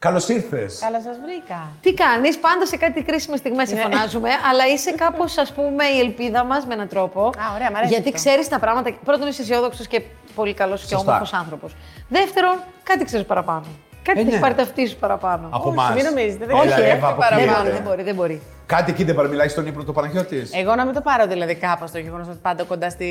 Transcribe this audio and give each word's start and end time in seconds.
Καλώς 0.00 0.28
ήρθες. 0.28 0.78
Καλά 0.80 1.00
σας 1.00 1.16
βρήκα. 1.24 1.68
Τι 1.82 1.94
κάνεις, 1.94 2.38
πάντα 2.38 2.66
σε 2.66 2.76
κάτι 2.76 3.02
κρίσιμε 3.02 3.36
στιγμές 3.36 3.68
σε 3.68 3.74
Ναι. 3.74 3.80
φωνάζουμε, 3.80 4.30
αλλά 4.50 4.66
είσαι 4.66 4.90
κάπως, 4.92 5.38
ας 5.38 5.52
πούμε, 5.52 5.84
η 5.84 5.98
ελπίδα 5.98 6.44
μας 6.44 6.66
με 6.66 6.74
έναν 6.74 6.88
τρόπο. 6.88 7.20
Α, 7.26 7.54
ωραία, 7.54 7.70
μ' 7.70 7.76
αρέσει 7.76 7.92
Γιατί 7.92 8.08
αυτό. 8.08 8.20
ξέρεις 8.20 8.48
τα 8.48 8.58
πράγματα. 8.58 8.92
Πρώτον, 9.04 9.28
είσαι 9.28 9.42
αισιόδοξος 9.42 9.86
και 9.86 10.02
πολύ 10.34 10.54
καλός 10.54 10.80
και 10.80 10.86
Σωστά. 10.94 10.98
όμορφος 11.10 11.32
άνθρωπος. 11.32 11.72
Δεύτερον, 12.08 12.56
κάτι 12.82 13.04
ξέρεις 13.04 13.26
παραπάνω. 13.26 13.64
Κάτι 14.02 14.18
Ε, 14.18 14.22
έχει 14.22 14.30
ναι. 14.30 14.38
πάρει 14.40 14.54
ταυτί 14.54 14.86
σου 14.88 14.96
παραπάνω. 14.96 15.48
Από 15.52 15.68
Όχι, 15.68 15.78
εμά. 15.78 15.90
μην 15.94 16.04
νομίζετε, 16.04 16.46
δεν 16.46 16.56
Έλα, 16.56 16.70
ξέρω. 16.74 16.86
Εύα, 16.86 17.08
Όχι, 17.08 17.16
δεν 17.18 17.48
αποκλείεται. 17.48 17.52
μπορεί, 17.62 17.70
δεν 17.72 17.82
μπορεί, 17.82 18.02
δεν 18.02 18.14
μπορεί. 18.14 18.40
Κάτι 18.66 18.90
εκεί 18.90 19.04
δεν 19.04 19.14
παραμιλάει 19.14 19.48
στον 19.48 19.66
ύπνο 19.66 19.84
του 19.84 19.92
Παναγιώτης. 19.92 20.50
Εγώ 20.54 20.74
να 20.74 20.84
μην 20.84 20.94
το 20.94 21.00
πάρω 21.00 21.26
δηλαδή 21.26 21.54
κάπως 21.54 21.90
το 21.90 21.98
γεγονός 21.98 22.28
ότι 22.28 22.38
πάντα 22.42 22.62
κοντά 22.64 22.90
στη, 22.90 23.04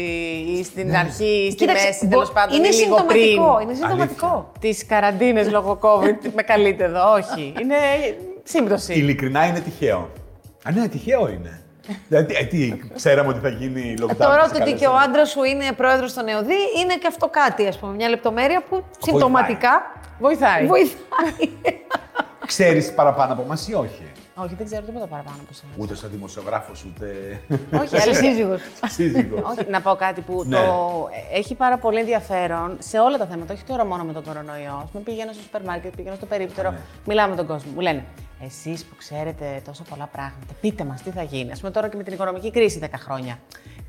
ή 0.59 0.63
στην 0.63 0.87
Ναι. 0.87 0.97
αρχή 0.97 1.25
ή 1.25 1.51
στη 1.51 1.55
Κοίταξε, 1.55 1.85
μέση, 1.85 2.05
μπο- 2.05 2.09
τέλος 2.11 2.31
πάντων. 2.31 2.57
είναι 2.57 2.67
ή 2.67 2.71
λίγο 2.71 2.97
συμπτωματικό. 2.97 3.53
πριν. 3.55 3.67
Είναι 3.69 3.77
συμπτωματικό. 3.77 4.51
Τις 4.59 4.85
καραντίνες 4.85 5.51
λόγω 5.51 5.79
COVID 5.81 6.29
με 6.37 6.41
καλείτε 6.41 6.83
εδώ. 6.83 7.13
Όχι. 7.13 7.53
Είναι 7.61 7.75
σύμπτωση. 8.43 8.93
Ειλικρινά 8.93 9.45
είναι 9.45 9.59
τυχαίο. 9.59 10.09
Α, 10.67 10.71
ναι, 10.71 10.87
τυχαίο 10.87 11.29
είναι. 11.29 11.61
Δηλαδή, 12.07 12.35
ε, 12.35 12.43
τι, 12.45 12.73
ξέραμε 12.95 13.29
ότι 13.29 13.39
θα 13.39 13.49
γίνει 13.49 13.93
lockdown. 14.01 14.15
Τώρα 14.17 14.43
σε 14.43 14.49
ότι 14.49 14.57
καλές 14.59 14.79
και 14.79 14.87
ο 14.87 14.91
ώρες. 14.91 15.03
άντρας 15.05 15.29
σου 15.29 15.43
είναι 15.43 15.71
πρόεδρος 15.71 16.13
των 16.13 16.27
ΕΟΔΗ 16.27 16.55
είναι 16.81 16.95
και 16.95 17.07
αυτό 17.07 17.27
κάτι, 17.27 17.67
ας 17.67 17.77
πούμε. 17.77 17.93
Μια 17.93 18.09
λεπτομέρεια 18.09 18.63
που 18.69 18.83
συμπτωματικά 19.03 19.91
Βοηθάει. 20.19 20.65
βοηθάει. 20.65 21.49
Ξέρεις 22.45 22.93
παραπάνω 22.93 23.33
από 23.33 23.41
εμάς 23.41 23.67
ή 23.67 23.73
όχι; 23.73 24.03
Όχι, 24.35 24.55
δεν 24.55 24.65
ξέρω 24.65 24.81
τίποτα 24.85 25.05
παραπάνω 25.07 25.35
από 25.39 25.47
εσένα. 25.51 25.71
Ούτε 25.77 25.95
σαν 25.95 26.09
δημοσιογράφος, 26.11 26.83
ούτε. 26.85 27.05
Όχι, 27.73 27.83
Είσαι 27.95 27.97
αλήθεια. 28.01 28.13
σύζυγος. 28.29 28.61
Σύζυγος. 28.87 29.39
Όχι, 29.41 29.69
να 29.69 29.81
πω 29.81 29.95
κάτι 29.95 30.21
που 30.21 30.43
Ναι. 30.47 30.55
το 30.55 31.09
έχει 31.33 31.55
πάρα 31.55 31.77
πολύ 31.77 31.99
ενδιαφέρον 31.99 32.75
σε 32.79 32.99
όλα 32.99 33.17
τα 33.17 33.25
θέματα, 33.25 33.53
όχι 33.53 33.63
τώρα 33.63 33.85
μόνο 33.85 34.03
με 34.03 34.13
τον 34.13 34.23
κορονοϊό. 34.23 34.79
Ας 34.83 34.89
πούμε, 34.91 35.03
πηγαίνω 35.03 35.31
στο 35.33 35.41
σούπερ 35.41 35.63
μάρκετ, 35.63 35.95
πηγαίνω 35.95 36.15
στο 36.15 36.25
περίπτερο, 36.25 36.69
Ναι. 36.71 36.77
μιλάω 37.05 37.27
με 37.27 37.35
τον 37.35 37.45
κόσμο. 37.47 37.71
Μου 37.75 37.79
λένε, 37.81 38.03
εσείς 38.45 38.83
που 38.85 38.95
ξέρετε 38.95 39.61
τόσα 39.65 39.83
πολλά 39.89 40.05
πράγματα, 40.11 40.53
πείτε 40.61 40.83
μας 40.83 41.01
τι 41.01 41.09
θα 41.09 41.23
γίνει. 41.23 41.51
Α 41.51 41.55
πούμε 41.59 41.71
τώρα 41.71 41.87
και 41.89 41.97
με 41.97 42.03
την 42.03 42.13
οικονομική 42.13 42.51
κρίση 42.51 42.79
10 42.83 42.87
χρόνια. 42.97 43.39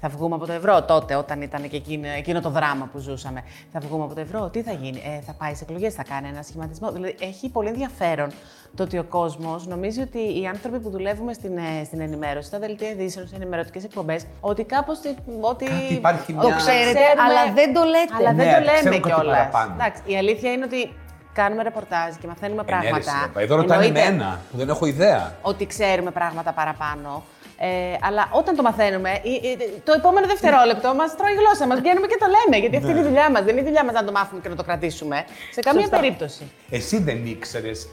Θα 0.00 0.08
βγούμε 0.08 0.34
από 0.34 0.46
το 0.46 0.52
ευρώ 0.52 0.82
τότε, 0.82 1.14
όταν 1.14 1.42
ήταν 1.42 1.68
και 1.68 1.76
εκείνο, 1.76 2.06
εκείνο 2.08 2.40
το 2.40 2.50
δράμα 2.50 2.88
που 2.92 2.98
ζούσαμε. 2.98 3.42
Θα 3.72 3.80
βγούμε 3.80 4.04
από 4.04 4.14
το 4.14 4.20
ευρώ, 4.20 4.48
τι 4.48 4.62
θα 4.62 4.72
γίνει; 4.72 5.02
Ε, 5.16 5.20
θα 5.20 5.32
πάει 5.32 5.54
σε 5.54 5.64
εκλογές, 5.64 5.94
θα 5.94 6.02
κάνει 6.04 6.28
ένα 6.28 6.42
σχηματισμό. 6.42 6.90
Δηλαδή, 6.92 7.14
έχει 7.20 7.48
πολύ 7.48 7.68
ενδιαφέρον 7.68 8.30
το 8.76 8.82
ότι 8.82 8.98
ο 8.98 9.04
κόσμος 9.04 9.66
νομίζει 9.66 10.00
ότι 10.00 10.18
οι 10.40 10.46
άνθρωποι 10.46 10.78
που 10.78 10.90
δουλεύουμε 10.90 11.32
στην, 11.32 11.56
ε, 11.56 11.84
στην 11.84 12.00
ενημέρωση, 12.00 12.46
στα 12.48 12.58
δελτία 12.58 12.90
ειδήσεων, 12.90 13.26
στις 13.26 13.38
ενημερωτικές 13.38 13.84
εκπομπές, 13.84 14.26
ότι 14.40 14.64
κάπως. 14.64 14.98
Ότι 15.40 15.64
Κάτι 15.64 15.94
υπάρχει 15.94 16.20
ότι 16.22 16.32
μια- 16.32 16.42
Το 16.42 16.50
ξέρετε, 16.56 17.00
αλλά 17.26 17.52
δεν 17.54 17.72
το 17.74 17.82
λέτε. 17.82 18.14
Αλλά 18.18 18.32
δεν 18.34 18.46
Ναι, 18.46 18.52
το 18.52 18.58
λέμε 18.58 18.78
ξέρω 18.78 18.94
κάτι 19.00 19.12
κιόλας. 19.14 19.36
παραπάνω. 19.36 19.72
Εντάξει, 19.74 20.02
η 20.06 20.16
αλήθεια 20.16 20.52
είναι 20.52 20.64
ότι 20.64 20.92
κάνουμε 21.32 21.62
ρεπορτάζ 21.62 22.14
και 22.20 22.26
μαθαίνουμε 22.26 22.62
Ε, 22.66 22.70
ναι, 22.72 22.80
ρε, 22.80 22.88
πράγματα. 22.88 23.10
συνέπα. 23.10 23.40
Εδώ 23.40 23.56
ρωτάνε 23.56 23.84
Εννοείται 23.86 24.08
εμένα 24.08 24.40
που 24.50 24.56
δεν 24.56 24.68
έχω 24.68 24.86
ιδέα. 24.86 25.36
Ότι 25.42 25.66
ξέρουμε 25.66 26.10
πράγματα 26.10 26.52
παραπάνω. 26.52 27.22
Ε, 27.60 27.96
αλλά 28.00 28.28
όταν 28.32 28.56
το 28.56 28.62
μαθαίνουμε, 28.62 29.10
ε, 29.10 29.14
ε, 29.14 29.80
το 29.84 29.92
επόμενο 29.96 30.26
δευτερόλεπτο 30.26 30.94
μας 30.94 31.16
τρώει 31.16 31.32
η 31.32 31.34
γλώσσα 31.34 31.66
μας. 31.66 31.78
Βγαίνουμε 31.80 32.06
και 32.06 32.16
το 32.20 32.26
λέμε. 32.36 32.56
Γιατί 32.60 32.76
αυτή 32.76 32.90
είναι 32.90 33.00
η 33.00 33.02
δουλειά 33.02 33.30
μας. 33.30 33.40
Δεν 33.42 33.50
είναι 33.52 33.60
η 33.60 33.64
δουλειά 33.64 33.84
μας 33.84 33.94
να 33.94 34.04
το 34.04 34.12
μάθουμε 34.12 34.40
και 34.40 34.48
να 34.48 34.54
το 34.56 34.62
κρατήσουμε. 34.64 35.24
Σε 35.52 35.60
καμία 35.60 35.80
Σωστά. 35.82 36.00
περίπτωση. 36.00 36.50
Εσύ 36.70 36.98
δεν 37.02 37.26
ήξερες, 37.26 37.88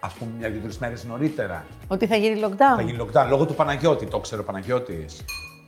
ας 0.00 0.12
πούμε, 0.12 0.30
μια-δύο-τρει 0.38 0.76
μέρες 0.80 1.04
νωρίτερα. 1.04 1.64
Ότι 1.88 2.06
θα 2.06 2.16
γίνει 2.16 2.40
Θα 2.40 2.48
lockdown. 2.48 2.84
γίνει 2.84 2.98
lockdown 3.02 3.26
λόγω 3.28 3.46
του 3.46 3.54
Παναγιώτη. 3.54 4.06
Το 4.06 4.18
ξέρει 4.18 4.40
ο 4.40 4.44
Παναγιώτη. 4.44 5.06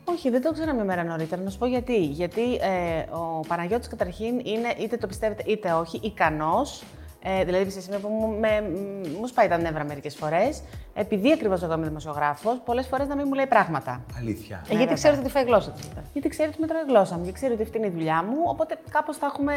Όχι, 0.05 0.31
δεν 0.31 0.42
το 0.42 0.48
ήξερα 0.53 0.75
μια 0.75 0.84
μέρα 0.84 1.05
νωρίτερα. 1.05 1.42
Να 1.42 1.50
σου 1.50 1.58
πω 1.58 1.66
γιατί. 1.66 1.97
Γιατί 2.05 2.55
ε, 2.55 3.05
ο 3.11 3.41
Παναγιώτης 3.48 3.88
καταρχήν 3.88 4.38
είναι, 4.38 4.75
είτε 4.78 4.97
το 4.97 5.06
πιστεύετε 5.06 5.42
είτε 5.47 5.72
όχι, 5.72 6.00
ικανός. 6.03 6.83
Ε, 7.22 7.44
δηλαδή, 7.44 7.70
σε 7.70 7.80
σημείο 7.80 7.98
που 7.98 8.08
μου, 8.08 8.38
με, 8.38 8.60
μ, 8.60 9.18
μου 9.18 9.26
σπάει 9.26 9.48
τα 9.48 9.56
νεύρα 9.58 9.84
μερικές 9.84 10.14
φορές, 10.14 10.62
επειδή 10.94 11.32
ακριβώς 11.32 11.62
εγώ 11.62 11.72
είμαι 11.74 11.86
δημοσιογράφος, 11.86 12.60
πολλές 12.64 12.86
φορές 12.86 13.08
να 13.08 13.14
μην 13.16 13.24
μου 13.28 13.34
λέει 13.34 13.46
πράγματα. 13.46 14.00
Αλήθεια. 14.18 14.56
Ε, 14.56 14.60
γιατί 14.64 14.78
βέβαια. 14.78 14.94
ξέρετε 14.94 15.22
τι 15.22 15.30
φάει 15.30 15.42
η 15.42 15.46
γλώσσα 15.46 15.70
της. 15.70 15.88
Γιατί 16.12 16.28
ξέρει 16.28 16.48
ότι 16.48 16.60
μετρώει 16.60 16.80
η 16.80 16.84
γλώσσα 16.88 17.16
μου 17.16 17.25
και 17.25 17.32
ξέρει 17.32 17.53
ότι 17.53 17.62
αυτή 17.62 17.78
είναι 17.78 17.86
η 17.86 17.91
δουλειά 17.91 18.22
μου, 18.22 18.36
οπότε 18.47 18.78
κάπως 18.91 19.16
θα 19.16 19.26
έχουμε 19.26 19.54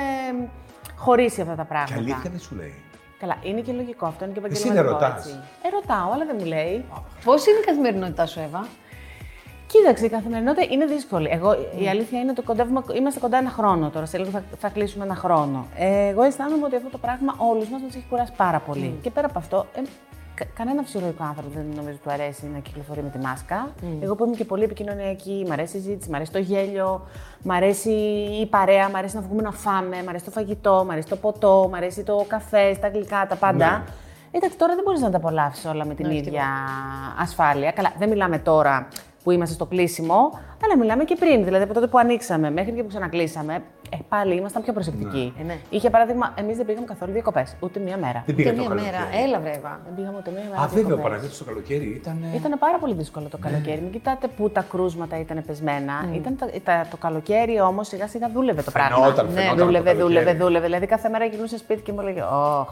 χωρίσει 0.96 1.42
αυτά 1.42 1.56
τα 1.56 1.62
Και 1.62 1.68
πράγματα. 1.68 1.96
αλήθεια 1.96 2.30
δεν 2.30 2.40
σου 2.40 2.56
λέει; 2.56 2.74
Καλά, 3.20 3.38
είναι 3.44 3.62
και 3.62 3.72
λογικό 3.72 4.06
αυτό, 4.06 4.26
είναι 4.26 4.34
και 4.34 4.40
Εσύ 4.52 4.68
επαγγελματικό. 4.68 5.00
δεν 5.00 5.08
ρωτάς; 5.08 5.26
έτσι. 5.26 5.40
Ε, 5.64 5.70
ρωτάω, 5.70 6.12
αλλά 6.14 6.26
δεν 6.26 6.36
μου 6.40 6.46
λέει. 6.46 6.86
Πώς 7.24 7.46
είναι 7.46 7.58
η 7.58 7.64
καθημερινότητά 7.66 8.26
σου, 8.26 8.40
Εύα; 8.40 8.68
Κοίταξε, 9.74 10.06
η 10.06 10.10
καθημερινότητα 10.10 10.68
είναι 10.74 10.86
δύσκολη. 10.86 11.30
Εγώ, 11.32 11.54
Η 11.84 11.90
αλήθεια 11.90 12.20
είναι 12.20 12.32
ότι 12.32 12.42
κοντεύουμε, 12.42 12.82
είμαστε 12.98 13.20
κοντά 13.20 13.38
ένα 13.38 13.50
χρόνο 13.50 13.90
τώρα. 13.90 14.06
Σε 14.06 14.18
λίγο 14.18 14.30
θα, 14.30 14.44
θα 14.58 14.70
κλείσουμε 14.70 15.04
ένα 15.04 15.16
χρόνο. 15.16 15.66
Ε, 15.76 16.08
εγώ 16.08 16.24
αισθάνομαι 16.24 16.66
ότι 16.66 16.76
αυτό 16.76 16.90
το 16.90 16.98
πράγμα 16.98 17.36
όλους 17.38 17.70
μας 17.70 17.82
μας 17.82 17.96
έχει 17.96 18.06
κουράσει 18.10 18.32
πάρα 18.38 18.60
πολύ. 18.60 19.00
Και 19.02 19.10
πέρα 19.10 19.28
από 19.28 19.40
αυτό, 19.40 19.66
ε, 19.76 19.82
κα, 20.34 20.46
κανένα 20.56 20.82
φυσιολογικό 20.82 21.24
άνθρωπο 21.24 21.50
δεν 21.56 21.66
νομίζω 21.76 21.98
του 22.04 22.12
αρέσει 22.12 22.50
να 22.54 22.60
κυκλοφορεί 22.60 23.02
με 23.04 23.10
τη 23.10 23.18
μάσκα. 23.18 23.70
Εγώ 24.02 24.16
που 24.16 24.26
είμαι 24.26 24.36
και 24.36 24.46
πολύ 24.46 24.64
επικοινωνιακή, 24.64 25.46
μ' 25.48 25.52
αρέσει 25.52 25.78
η 25.78 25.80
συζήτηση, 25.80 26.10
μ' 26.10 26.16
αρέσει 26.16 26.32
το 26.32 26.40
γέλιο, 26.40 27.08
μ' 27.42 27.52
αρέσει 27.52 27.92
η 28.42 28.46
παρέα, 28.46 28.90
μ' 28.90 28.96
αρέσει 28.96 29.16
να 29.16 29.22
βγούμε 29.22 29.42
να 29.42 29.52
φάμε, 29.52 30.04
μ' 30.06 30.10
αρέσει 30.10 30.26
το 30.26 30.32
φαγητό, 30.32 30.84
μ' 30.88 30.92
αρέσει 30.92 31.08
το 31.08 31.16
ποτό, 31.16 31.68
μ' 31.72 31.76
αρέσει 31.76 32.04
το 32.04 32.26
καφέ, 32.28 32.78
τα 32.82 32.88
γλυκά, 32.88 33.28
τα 33.30 33.36
πάντα. 33.36 33.70
Ναι. 33.70 33.84
Εντάξει, 34.32 34.58
τώρα 34.58 34.76
δεν 34.76 34.84
μπορείς 34.84 35.02
να 35.02 35.10
τα 35.10 35.18
απολαύσεις 35.18 35.66
όλα 35.66 35.86
με 35.86 35.94
την 35.94 36.08
Ναι, 36.08 36.16
ίδια 36.16 36.46
ασφάλεια. 37.20 37.72
Καλά, 37.72 37.94
δεν 37.98 38.10
μιλάμε 38.10 38.40
τώρα 38.40 38.88
που 39.24 39.32
είμαστε 39.32 39.56
στο 39.56 39.66
κλείσιμο, 39.66 40.40
αλλά 40.64 40.78
μιλάμε 40.80 41.04
και 41.04 41.16
πριν. 41.20 41.44
Δηλαδή 41.44 41.64
από 41.64 41.74
τότε 41.74 41.88
που 41.88 41.98
ανοίξαμε 41.98 42.52
μέχρι 42.52 42.72
και 42.72 42.82
που 42.82 42.88
ξανακλείσαμε, 42.88 43.54
ε, 43.90 43.98
πάλι 44.10 44.36
ήμασταν 44.36 44.64
πιο 44.64 44.74
προσεκτικοί. 44.74 45.34
Ε, 45.40 45.44
ναι. 45.44 45.58
Είχε 45.70 45.90
παράδειγμα, 45.90 46.34
εμείς 46.36 46.58
δεν 46.58 46.66
πήγαμε 46.66 46.86
καθόλου 46.86 47.12
διακοπές. 47.12 47.56
Ούτε 47.60 47.80
μία 47.80 47.98
μέρα. 47.98 48.24
Δεν 48.26 48.36
Και 48.36 48.44
πήγα 48.44 48.50
το 48.56 48.60
μία 48.62 48.70
μέρα. 48.70 48.98
καλοκαίρι. 48.98 49.24
Έλα, 49.24 49.40
βρε, 49.40 49.50
Εύα. 49.52 49.80
Δεν 49.86 49.94
πήγαμε 49.96 50.18
ούτε 50.18 50.32
μία 50.32 50.44
μέρα. 50.50 50.62
Α, 50.62 50.68
βέβαια, 50.68 50.82
ο 50.82 50.86
διακοπές. 50.86 51.04
Παναγιώτης 51.10 51.38
το 51.38 51.44
καλοκαίρι 51.44 51.86
ήταν. 52.02 52.18
Ήταν 52.36 52.60
πάρα 52.60 52.78
πολύ 52.78 52.94
δύσκολο 52.94 53.28
το 53.28 53.38
καλοκαίρι. 53.38 53.82
Μην 53.82 53.92
κοιτάτε 53.92 54.28
πού 54.38 54.50
τα 54.50 54.62
κρούσματα 54.72 55.20
ήταν 55.20 55.44
πεσμένα. 55.48 55.94
Ήταν 56.14 56.36
τα, 56.38 56.46
τα- 56.64 56.88
το 56.92 56.98
καλοκαίρι 56.98 57.60
όμως 57.62 57.88
σιγά 57.88 58.08
σιγά 58.08 58.30
δούλευε 58.34 58.62
το 58.62 58.72
πράγμα. 58.72 58.96
Φαινόταν, 58.98 59.26
Ναι, 59.26 59.32
φαινόταν. 59.32 59.58
το 59.58 59.66
Δούλευε, 59.66 59.84
καλοκαίρι. 59.92 60.08
δούλευε, 60.08 60.34
δούλευε. 60.44 60.66
Δηλαδή 60.66 60.86
κάθε 60.86 61.10
μέρα 61.10 61.26
γυρνούσε 61.26 61.58
σπίτι 61.58 61.82
και 61.82 61.92
μου 61.92 62.00
έλεγε 62.02 62.22
Ωχ, 62.22 62.70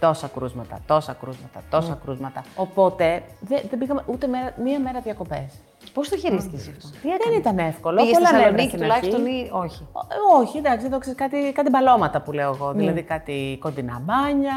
τόσα 0.00 0.26
κρούσματα, 0.34 0.78
τόσα 0.86 1.12
κρούσματα, 1.12 1.62
τόσα 1.70 1.98
κρούσματα. 2.04 2.44
Οπότε 2.56 3.22
δεν, 3.40 3.60
δεν 3.70 3.78
πήγαμε 3.78 4.02
ούτε 4.06 4.26
μέρα, 4.26 4.54
μία 4.64 4.80
μέρα 4.80 5.00
διακοπές. 5.00 5.52
Πώς 5.92 6.08
το 6.08 6.16
χειρίστηκε 6.16 6.56
αυτό; 6.56 6.88
Τι 6.88 6.98
Δεν 7.02 7.12
έκανες; 7.20 7.38
ήταν 7.38 7.58
εύκολο. 7.58 7.96
Πήγες 8.00 8.14
στη 8.16 8.24
πολλά 8.24 8.38
νεύρα 8.38 8.56
Θεσσαλονίκη 8.56 8.68
στην 8.68 8.80
τουλάχιστον 8.80 9.20
αρχή. 9.20 9.36
ή 9.36 9.50
όχι; 9.52 9.86
Ε, 9.94 10.40
Όχι, 10.42 10.58
εντάξει, 10.58 10.86
εδώ 10.86 10.98
ξέρεις, 10.98 11.18
κάτι, 11.18 11.52
κάτι 11.52 11.70
μπαλώματα 11.70 12.20
που 12.20 12.32
λέω 12.32 12.52
εγώ. 12.54 12.72
Δηλαδή 12.72 13.02
κάτι 13.02 13.56
κοντινά 13.60 14.02
μπάνια, 14.04 14.54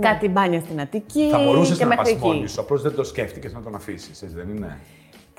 κάτι 0.00 0.28
μπάνια 0.28 0.60
στην 0.60 0.80
Αττική. 0.80 1.28
Θα 1.30 1.38
μπορούσες 1.38 1.78
και 1.78 1.84
να 1.84 1.96
πας 1.96 1.98
μέχρι 1.98 2.12
εκεί. 2.12 2.26
μόνη 2.26 2.48
σου, 2.48 2.60
απλώς 2.60 2.82
δεν 2.82 2.94
το 2.94 3.04
σκέφτηκες 3.04 3.52
να 3.52 3.60
τον 3.60 3.74
αφήσεις, 3.74 4.22
έτσι 4.22 4.36
δεν 4.36 4.48
είναι; 4.48 4.78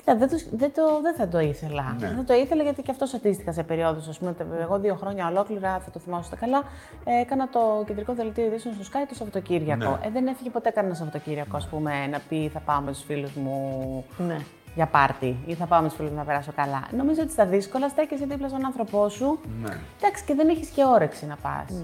Κοίτα, 0.04 0.16
δεν, 0.16 0.28
το, 0.28 0.36
δεν, 0.50 0.72
το, 0.74 0.82
δεν 1.02 1.14
θα 1.14 1.28
το 1.28 1.38
ήθελα. 1.40 1.96
Ναι. 1.98 2.06
Δεν 2.06 2.16
θα 2.16 2.24
το 2.24 2.34
ήθελα 2.34 2.62
γιατί 2.62 2.82
και 2.82 2.90
αυτός 2.90 3.14
αντίστοιχα 3.14 3.52
σε 3.52 3.62
περιόδους. 3.62 4.08
Α 4.08 4.12
πούμε, 4.18 4.34
εγώ 4.60 4.78
δύο 4.78 4.94
χρόνια 4.94 5.28
ολόκληρα, 5.28 5.80
θα 5.84 5.90
το 5.90 5.98
θυμάσαι 5.98 6.36
καλά, 6.40 6.62
ε, 7.04 7.20
έκανα 7.20 7.48
το 7.48 7.84
κεντρικό 7.86 8.14
δελτίο 8.14 8.44
ειδήσεων 8.44 8.74
στο 8.74 8.84
Sky 8.92 9.06
το 9.08 9.14
Σαββατοκύριακο. 9.14 9.90
Ναι. 9.90 10.06
Ε, 10.06 10.10
δεν 10.10 10.26
έφυγε 10.26 10.50
ποτέ 10.50 10.70
κανένα 10.70 10.94
Σαββατοκύριακο, 10.94 11.56
ας 11.56 11.68
πούμε, 11.68 12.06
να 12.06 12.20
πει 12.28 12.48
θα 12.48 12.60
πάω 12.60 12.80
με 12.80 12.90
τους 12.92 13.02
φίλους 13.02 13.32
μου 13.34 14.04
Ναι. 14.28 14.38
για 14.74 14.86
πάρτι 14.86 15.36
ή 15.46 15.54
θα 15.54 15.66
πάω 15.66 15.80
με 15.80 15.86
τους 15.88 15.96
φίλους 15.96 16.10
μου 16.10 16.16
να 16.16 16.24
περάσω 16.24 16.52
καλά. 16.56 16.88
Νομίζω 16.96 17.22
ότι 17.22 17.32
στα 17.32 17.46
δύσκολα 17.46 17.88
στέκεσαι 17.88 18.26
δίπλα 18.26 18.48
στον 18.48 18.64
άνθρωπό 18.64 19.08
σου. 19.08 19.38
Ναι. 19.62 19.76
Εντάξει, 20.00 20.24
και 20.24 20.34
δεν 20.34 20.48
έχεις 20.48 20.68
και 20.68 20.84
όρεξη 20.84 21.26
να 21.26 21.36
πας. 21.36 21.64
Τι 21.66 21.74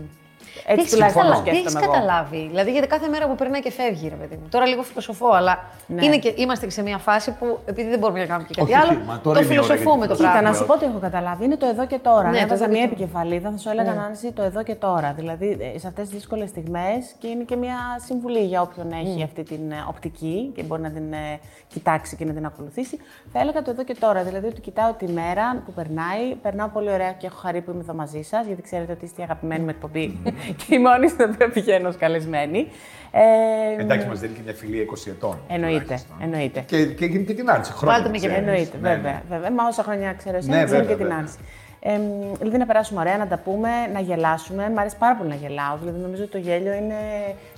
Έτσι 0.66 0.80
έχεις 0.80 0.90
τουλάχιστον 0.92 1.22
το 1.22 1.28
καταλα- 1.28 1.44
τι 1.44 1.50
σκέφτομαι 1.50 1.78
έχεις 1.78 1.84
εγώ. 1.86 1.92
καταλάβει. 1.92 2.46
Δηλαδή, 2.48 2.70
γιατί 2.70 2.86
κάθε 2.86 3.08
μέρα 3.08 3.26
που 3.28 3.34
περνάει 3.34 3.60
και 3.60 3.70
φεύγει, 3.70 4.08
ρε 4.08 4.14
παιδί 4.14 4.36
μου. 4.36 4.46
Τώρα 4.50 4.66
λίγο 4.66 4.82
φιλοσοφώ, 4.82 5.28
αλλά 5.40 5.54
Ναι. 5.86 6.04
είναι 6.04 6.18
και, 6.18 6.34
είμαστε 6.36 6.64
και 6.66 6.72
σε 6.72 6.82
μια 6.82 6.98
φάση 6.98 7.30
που 7.38 7.58
επειδή 7.66 7.88
δεν 7.90 7.98
μπορούμε 7.98 8.18
να 8.20 8.26
κάνουμε 8.26 8.46
και 8.48 8.54
κάτι 8.60 8.72
Όχι, 8.72 8.80
άλλο, 8.80 8.90
όχι, 8.98 9.06
μα 9.06 9.20
τώρα 9.20 9.38
το 9.38 9.44
είναι 9.44 9.54
η 9.54 9.58
ώρα 9.58 9.66
φιλοσοφούμε 9.66 9.96
για 10.06 10.08
το 10.08 10.14
την 10.14 10.24
Κοίτα, 10.24 10.30
πράγμα. 10.30 10.50
να 10.50 10.56
σου 10.56 10.66
πω 10.66 10.76
τι 10.78 10.84
έχω 10.84 10.98
καταλάβει. 10.98 11.44
Είναι 11.44 11.56
το 11.56 11.66
εδώ 11.66 11.86
και 11.86 11.98
τώρα. 11.98 12.22
Ναι, 12.22 12.30
Ναι, 12.30 12.36
το 12.38 12.42
έβαζα 12.44 12.54
εδώ 12.64 12.64
και 12.64 12.78
μια 12.78 12.88
τώρα. 12.88 12.92
επικεφαλίδα, 12.94 13.50
θα 13.50 13.58
σου 13.58 13.68
έλεγα 13.68 13.94
να 13.94 14.04
είναι 14.22 14.32
το 14.32 14.42
εδώ 14.42 14.62
και 14.62 14.74
τώρα. 14.74 15.12
Δηλαδή, 15.16 15.48
ε, 15.74 15.78
σε 15.78 15.86
αυτές 15.86 16.04
τις 16.08 16.14
δύσκολες 16.16 16.48
στιγμές 16.48 17.00
και 17.18 17.26
είναι 17.28 17.42
και 17.44 17.56
μια 17.56 17.76
συμβουλή 18.06 18.44
για 18.44 18.60
όποιον 18.62 18.92
έχει 18.92 19.22
αυτή 19.22 19.42
την 19.42 19.70
ε, 19.70 19.84
οπτική 19.88 20.52
και 20.54 20.62
μπορεί 20.62 20.82
να 20.82 20.90
την 20.90 21.12
ε, 21.12 21.38
κοιτάξει 21.68 22.16
και 22.16 22.24
να 22.24 22.32
την 22.32 22.44
ακολουθήσει. 22.46 22.96
Θα 23.32 23.40
έλεγα 23.40 23.62
το 23.62 23.70
εδώ 23.70 23.84
και 23.84 23.94
τώρα. 24.00 24.22
Δηλαδή, 24.22 24.46
ότι 24.46 24.60
κοιτάω 24.60 24.92
τη 24.92 25.06
μέρα 25.12 25.62
που 25.64 25.72
περνάει. 25.72 26.34
Περνάω 26.42 26.68
πολύ 26.68 26.90
ωραία 26.90 27.12
και 27.12 27.26
έχω 27.26 27.36
χαρεί 27.38 27.60
που 27.60 27.70
είμαι 27.70 27.80
εδώ 27.80 27.94
μαζί 27.94 28.22
σας, 28.22 28.46
γιατί 28.46 28.62
ξέρετε 28.62 28.92
ότι 28.92 29.04
είστε 29.04 29.20
η 29.20 29.24
αγαπημένη 29.24 29.62
μου 29.62 29.68
εκπομπή 29.68 30.18
και 30.56 30.74
η 30.74 30.78
μόνη 30.78 31.08
στην 31.08 31.30
οποία 31.34 31.50
πηγαίνω 31.50 31.88
ως 31.88 31.96
καλεσμένη. 31.96 32.68
Ε, 33.10 33.80
Εντάξει, 33.82 34.06
μας 34.06 34.20
δίνει 34.20 34.34
και 34.34 34.40
μια 34.44 34.54
φιλία 34.54 34.82
20 34.82 35.06
ετών. 35.10 35.38
Εννοείται, 35.48 35.80
τουλάχιστον. 35.82 36.16
εννοείται. 36.22 36.60
Και, 36.66 36.84
και, 36.86 37.08
και, 37.08 37.18
και 37.18 37.34
την 37.34 37.50
άρση. 37.50 37.72
Χρόνια 37.72 37.94
Βάλτε 37.96 38.10
με 38.10 38.18
και 38.18 38.26
ξέρεις. 38.28 38.46
Εννοείται, 38.46 38.76
Ναι, 38.80 38.88
βέβαια, 38.94 39.12
ναι. 39.12 39.22
βέβαια. 39.36 39.50
Μα 39.50 39.64
όσα 39.66 39.82
χρόνια 39.82 40.12
ξέρω 40.12 40.36
εσύ, 40.36 40.48
Ναι, 40.48 40.56
ναι, 40.56 40.64
βέβαια, 40.64 40.80
και 40.80 40.86
την 40.94 40.96
βέβαια. 40.96 41.16
άρση. 41.18 41.36
Ε, 41.80 41.90
δηλαδή 42.38 42.58
να 42.58 42.66
περάσουμε 42.66 43.00
ωραία, 43.00 43.16
να 43.16 43.26
τα 43.26 43.36
πούμε, 43.38 43.68
να 43.92 44.00
γελάσουμε. 44.00 44.70
Μ' 44.74 44.78
αρέσει 44.78 44.96
πάρα 44.96 45.14
πολύ 45.16 45.28
να 45.28 45.34
γελάω. 45.34 45.76
Δηλαδή 45.80 45.98
νομίζω 46.00 46.22
ότι 46.22 46.32
το 46.32 46.38
γέλιο 46.38 46.72
είναι 46.72 46.94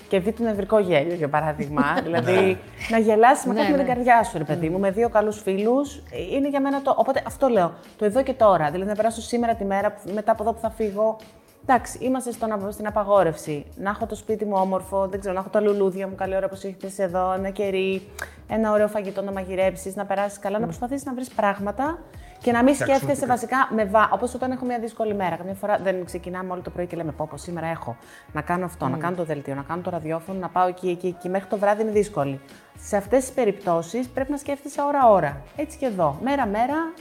και 0.09 0.21
δει 0.21 0.33
το 0.33 0.43
νευρικό 0.43 0.79
γέλιο, 0.79 1.15
για 1.15 1.29
παράδειγμα. 1.29 1.83
δηλαδή 2.06 2.59
να 2.91 2.99
γελάσει 2.99 3.49
με 3.49 3.55
Ναι, 3.55 3.61
κάτι 3.61 3.71
με 3.73 3.76
την 3.79 3.87
ναι. 3.87 3.93
καρδιά 3.94 4.23
σου, 4.25 4.38
ρε 4.38 4.44
παιδί 4.44 4.69
μου, 4.69 4.79
με 4.79 4.91
δύο 4.91 5.09
καλούς 5.09 5.41
φίλους. 5.43 6.03
Είναι 6.33 6.49
για 6.49 6.61
μένα 6.61 6.83
το. 6.83 6.94
Οπότε 6.99 7.23
αυτό 7.26 7.49
λέω. 7.49 7.73
Το 7.99 8.05
εδώ 8.05 8.23
και 8.23 8.33
τώρα. 8.33 8.71
Δηλαδή 8.71 8.88
να 8.88 8.97
περάσω 8.97 9.21
σήμερα 9.21 9.55
τη 9.55 9.65
μέρα, 9.65 9.91
που- 9.93 10.11
μετά 10.15 10.33
από 10.33 10.43
εδώ 10.43 10.53
που 10.53 10.61
θα 10.61 10.71
φύγω, 10.71 11.17
Εντάξει, 11.62 11.99
είμαστε 12.01 12.33
στον, 12.33 12.73
στην 12.73 12.87
απαγόρευση. 12.87 13.67
Να 13.77 13.91
έχω 13.91 14.07
το 14.07 14.15
σπίτι 14.15 14.45
μου 14.45 14.57
όμορφο, 14.57 15.09
δεν 15.09 15.21
ξέρω, 15.21 15.35
να 15.35 15.41
έχω 15.41 15.49
τα 15.49 15.61
λουλούδια 15.61 16.09
μου 16.09 16.15
καλή 16.15 16.37
ώρα 16.37 16.47
όπως 16.47 16.65
έχετε 16.65 17.03
εδώ, 17.03 17.33
ένα 17.33 17.51
κερί, 17.51 18.09
ένα 18.49 18.73
ωραίο 18.73 18.89
φαγητό 18.89 19.23
να 19.23 19.33
μαγειρέψεις, 19.33 19.97
να 19.97 20.05
περάσεις 20.05 20.39
καλά, 20.39 20.59
να 20.59 20.65
προσπαθήσεις 20.65 21.05
να 21.05 21.15
βρεις 21.15 21.29
πράγματα 21.29 21.99
και 22.43 22.53
να 22.53 22.62
μην 22.62 22.75
Φτιάξουμε 22.75 22.99
σκέφτεσαι 22.99 23.21
το 23.21 23.27
βασικά 23.27 23.69
με 23.75 23.85
βά. 23.85 24.09
Όπως 24.12 24.35
όταν 24.35 24.51
έχω 24.51 24.65
μια 24.65 24.79
δύσκολη 24.79 25.15
μέρα. 25.15 25.37
Καμιά 25.37 25.55
φορά 25.55 25.79
δεν 25.83 26.05
ξεκινάμε 26.05 26.53
όλο 26.53 26.61
το 26.61 26.71
πρωί 26.71 26.87
και 26.87 26.97
λέμε 26.97 27.12
Πώ, 27.12 27.27
πω, 27.31 27.37
σήμερα 27.37 27.67
έχω 27.67 27.97
να 28.33 28.41
κάνω 28.41 28.65
αυτό, 28.65 28.89
να 28.89 28.97
κάνω 28.97 29.17
το 29.17 29.25
δελτίο, 29.25 29.55
να 29.55 29.62
κάνω 29.62 29.83
το 29.83 29.91
ραδιόφωνο, 29.91 30.39
να 30.39 30.49
πάω 30.49 30.69
εκεί, 30.69 30.89
εκεί, 30.89 31.07
εκεί. 31.07 31.29
Μέχρι 31.29 31.49
το 31.49 31.59
βράδυ 31.59 31.83
είναι 31.83 31.91
δύσκολη. 31.91 32.41
Σε 32.79 32.97
αυτές 32.97 33.25
τις 33.25 33.33
περιπτώσεις 33.33 34.09
πρέπει 34.09 34.31
να 34.31 34.37
σκέφτεσαι 34.37 34.83
ώρα-ώρα. 34.83 35.43
Έτσι 35.57 35.79
και 35.79 35.87
εδώ. 35.87 36.19
Μέρα-μέρα, 36.23 36.93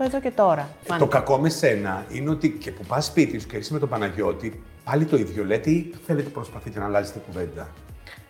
το 0.00 0.06
εδώ 0.06 0.20
και 0.20 0.30
τώρα. 0.30 0.68
Το 0.98 1.06
κακό 1.06 1.38
με 1.38 1.48
σένα 1.48 2.04
είναι 2.12 2.30
ότι 2.30 2.50
και 2.50 2.70
που 2.70 2.84
πας 2.84 3.04
σπίτι 3.04 3.38
σου 3.38 3.46
και 3.46 3.56
είσαι 3.56 3.72
με 3.72 3.78
τον 3.78 3.88
Παναγιώτη, 3.88 4.62
πάλι 4.84 5.04
το 5.04 5.16
ίδιο 5.16 5.44
λέτε 5.44 5.70
ή 5.70 5.94
θέλετε 6.06 6.28
προσπαθείτε 6.28 6.78
να 6.78 6.84
αλλάζετε 6.84 7.18
κουβέντα. 7.26 7.68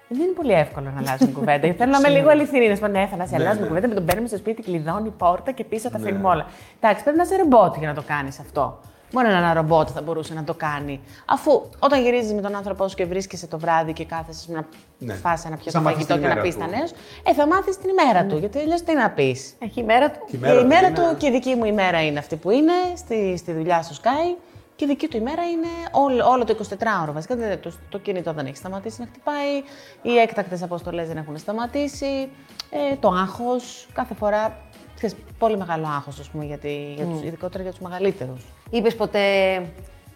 Δεν 0.09 0.21
είναι 0.21 0.33
πολύ 0.33 0.53
εύκολο 0.53 0.91
να 0.91 0.99
αλλάζουν 0.99 1.33
κουβέντα. 1.39 1.75
Θέλω 1.75 1.91
να 1.91 1.99
είμαι 1.99 2.09
λίγο 2.09 2.29
αληθινή. 2.29 2.69
Να 2.69 2.75
σου 2.75 2.81
πω, 2.81 2.87
ναι, 2.87 3.09
θα 3.17 3.27
σε 3.27 3.35
αλλάζουμε 3.35 3.61
ναι. 3.61 3.67
κουβέντα, 3.67 3.89
με 3.89 3.95
τον 3.95 4.05
παίρνουμε 4.05 4.29
στο 4.29 4.37
σπίτι, 4.37 4.63
κλειδώνει 4.63 5.07
η 5.07 5.13
πόρτα 5.19 5.53
και 5.53 5.65
πίσω 5.65 5.91
τα 5.91 5.97
αφήνουμε 5.97 6.29
όλα. 6.29 6.47
Εντάξει, 6.81 7.03
πρέπει 7.03 7.19
να 7.19 7.23
είσαι 7.23 7.37
ρομπότ 7.37 7.77
για 7.79 7.89
να 7.89 7.95
το 7.95 8.03
κάνεις 8.07 8.39
αυτό. 8.39 8.81
Μόνο 9.13 9.29
ένα 9.29 9.55
ρομπότ 9.55 9.89
θα 9.95 10.03
μπορούσε 10.03 10.35
να 10.35 10.45
το 10.45 10.55
κάνει. 10.55 11.01
Αφού 11.27 11.63
όταν 11.79 12.03
γυρίζεις 12.03 12.33
με 12.33 12.41
τον 12.41 12.55
άνθρωπό 12.55 12.89
σου 12.89 12.97
και 12.97 13.05
βρίσκεσαι 13.05 13.47
το 13.47 13.59
βράδυ 13.59 13.93
και 13.93 14.05
κάθεσαι 14.05 14.53
να 14.53 14.67
Ναι. 14.99 15.15
φας 15.15 15.45
ένα 15.45 15.57
πιάτο 15.57 15.71
Θα 15.71 15.81
μάθεις 15.81 15.95
φαγητό 16.07 16.13
την 16.15 16.23
και 16.23 16.29
να 16.29 16.33
ημέρα 16.33 16.47
πεις 16.47 16.55
του. 16.55 16.61
τα 16.61 16.67
νέα 16.77 16.87
σου, 16.87 16.95
ε, 17.25 17.35
θα 17.35 17.47
μάθεις 17.47 17.79
την 17.79 17.89
ημέρα 17.89 18.25
του. 18.27 18.37
Γιατί 18.39 18.59
αλλιώ 18.59 18.77
τι 18.85 18.95
να 18.95 19.11
πεις. 19.11 19.55
Έχει 19.59 19.81
η 19.81 19.85
μέρα 19.85 20.11
του. 20.11 20.19
Και 20.27 20.37
η 20.37 20.39
Και 20.39 20.47
μέρα 20.47 20.59
η 20.59 20.63
του 20.63 20.67
μέρα 20.67 20.87
είναι- 20.87 20.97
του 21.11 21.17
και 21.17 21.27
η 21.27 21.31
δική 21.31 21.55
μου 21.55 21.65
ημέρα 21.65 22.03
είναι 22.05 22.19
αυτή 22.19 22.37
που 22.37 22.51
είναι, 22.51 22.73
στη, 22.97 23.37
στη 23.37 23.53
δουλειά 23.53 23.83
στο 23.83 23.95
Sky. 24.03 24.37
Και 24.77 24.85
η 24.85 24.89
δική 24.89 25.09
του 25.09 25.17
ημέρα 25.17 25.43
είναι 25.43 25.67
όλο, 25.93 26.27
όλο 26.29 26.45
το 26.45 26.53
24ωρο. 26.53 27.13
Βασικά 27.13 27.37
δεν- 27.37 27.61
το, 27.61 27.73
το 27.89 27.99
κινητό 27.99 28.33
δεν 28.33 28.47
έχει 28.47 28.57
σταματήσει 28.57 29.01
να 29.01 29.07
χτυπάει, 29.07 29.57
οι 30.03 30.19
έκτακτες 30.19 30.63
αποστολές 30.63 31.09
δεν 31.09 31.17
έχουν 31.17 31.39
σταματήσει, 31.39 32.29
ε, 32.71 32.97
το 33.01 33.09
άγχος. 33.09 33.89
Κάθε 33.93 34.15
φορά. 34.15 34.57
Ξέρεις, 34.95 35.17
πολύ 35.39 35.57
μεγάλο 35.57 35.87
άγχος, 35.87 36.19
ας 36.21 36.29
πούμε, 36.29 36.45
γιατί, 36.45 36.93
για 36.97 37.05
τους, 37.05 37.23
ειδικότερα 37.23 37.63
για 37.63 37.73
τους 37.73 37.81
μεγαλύτερους. 37.81 38.45
Είπες 38.71 38.95
ποτέ. 38.95 39.21